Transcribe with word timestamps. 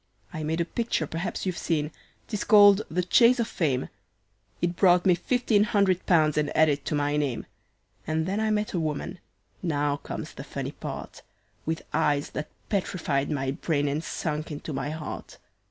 "I 0.33 0.41
made 0.41 0.59
a 0.59 0.65
picture 0.65 1.05
perhaps 1.05 1.45
you've 1.45 1.59
seen, 1.59 1.91
'tis 2.27 2.43
called 2.43 2.81
the 2.89 3.03
`Chase 3.03 3.39
of 3.39 3.47
Fame.' 3.47 3.87
It 4.59 4.75
brought 4.75 5.05
me 5.05 5.13
fifteen 5.13 5.63
hundred 5.63 6.07
pounds 6.07 6.39
and 6.39 6.49
added 6.57 6.85
to 6.85 6.95
my 6.95 7.17
name, 7.17 7.45
And 8.07 8.25
then 8.25 8.39
I 8.39 8.49
met 8.49 8.73
a 8.73 8.79
woman 8.79 9.19
now 9.61 9.97
comes 9.97 10.33
the 10.33 10.43
funny 10.43 10.71
part 10.71 11.21
With 11.67 11.83
eyes 11.93 12.31
that 12.31 12.49
petrified 12.67 13.29
my 13.29 13.51
brain, 13.51 13.87
and 13.87 14.03
sunk 14.03 14.51
into 14.51 14.73
my 14.73 14.89
heart. 14.89 15.37